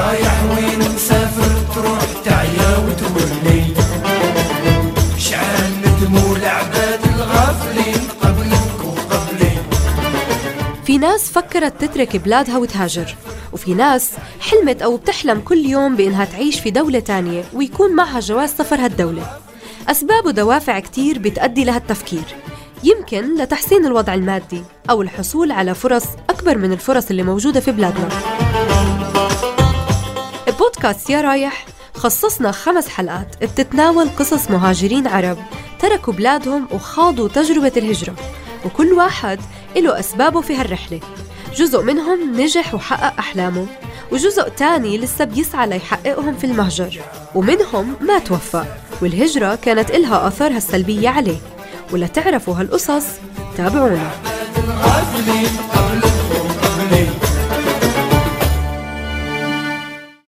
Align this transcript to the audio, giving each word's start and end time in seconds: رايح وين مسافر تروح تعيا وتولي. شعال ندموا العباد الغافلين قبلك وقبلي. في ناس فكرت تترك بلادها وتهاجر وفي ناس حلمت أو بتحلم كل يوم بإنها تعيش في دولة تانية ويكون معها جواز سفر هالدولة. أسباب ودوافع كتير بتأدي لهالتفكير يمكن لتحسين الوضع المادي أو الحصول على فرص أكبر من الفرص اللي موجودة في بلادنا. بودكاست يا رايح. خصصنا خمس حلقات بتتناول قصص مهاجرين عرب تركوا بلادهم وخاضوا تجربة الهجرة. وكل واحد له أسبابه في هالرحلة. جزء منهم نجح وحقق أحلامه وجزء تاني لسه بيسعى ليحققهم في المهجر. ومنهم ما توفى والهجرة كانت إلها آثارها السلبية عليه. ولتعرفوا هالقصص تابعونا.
رايح 0.00 0.42
وين 0.50 0.78
مسافر 0.78 1.74
تروح 1.74 2.04
تعيا 2.24 2.76
وتولي. 2.78 3.64
شعال 5.18 5.72
ندموا 5.84 6.36
العباد 6.36 7.00
الغافلين 7.14 8.08
قبلك 8.22 8.84
وقبلي. 8.84 9.52
في 10.84 10.98
ناس 10.98 11.30
فكرت 11.30 11.84
تترك 11.84 12.16
بلادها 12.16 12.58
وتهاجر 12.58 13.16
وفي 13.52 13.74
ناس 13.74 14.10
حلمت 14.40 14.82
أو 14.82 14.96
بتحلم 14.96 15.40
كل 15.40 15.66
يوم 15.66 15.96
بإنها 15.96 16.24
تعيش 16.24 16.60
في 16.60 16.70
دولة 16.70 17.00
تانية 17.00 17.44
ويكون 17.54 17.94
معها 17.94 18.20
جواز 18.20 18.50
سفر 18.50 18.76
هالدولة. 18.84 19.22
أسباب 19.88 20.26
ودوافع 20.26 20.78
كتير 20.78 21.18
بتأدي 21.18 21.64
لهالتفكير 21.64 22.24
يمكن 22.84 23.38
لتحسين 23.38 23.86
الوضع 23.86 24.14
المادي 24.14 24.62
أو 24.90 25.02
الحصول 25.02 25.52
على 25.52 25.74
فرص 25.74 26.04
أكبر 26.30 26.58
من 26.58 26.72
الفرص 26.72 27.10
اللي 27.10 27.22
موجودة 27.22 27.60
في 27.60 27.72
بلادنا. 27.72 28.08
بودكاست 30.80 31.10
يا 31.10 31.20
رايح. 31.20 31.66
خصصنا 31.94 32.52
خمس 32.52 32.88
حلقات 32.88 33.44
بتتناول 33.44 34.08
قصص 34.18 34.50
مهاجرين 34.50 35.06
عرب 35.06 35.38
تركوا 35.80 36.12
بلادهم 36.12 36.68
وخاضوا 36.72 37.28
تجربة 37.28 37.72
الهجرة. 37.76 38.14
وكل 38.64 38.92
واحد 38.92 39.40
له 39.76 40.00
أسبابه 40.00 40.40
في 40.40 40.56
هالرحلة. 40.56 41.00
جزء 41.56 41.82
منهم 41.82 42.40
نجح 42.40 42.74
وحقق 42.74 43.18
أحلامه 43.18 43.66
وجزء 44.12 44.48
تاني 44.48 44.98
لسه 44.98 45.24
بيسعى 45.24 45.66
ليحققهم 45.68 46.36
في 46.36 46.44
المهجر. 46.44 47.00
ومنهم 47.34 47.96
ما 48.00 48.18
توفى 48.18 48.64
والهجرة 49.02 49.54
كانت 49.54 49.90
إلها 49.90 50.28
آثارها 50.28 50.56
السلبية 50.56 51.08
عليه. 51.08 51.38
ولتعرفوا 51.92 52.54
هالقصص 52.54 53.06
تابعونا. 53.56 54.10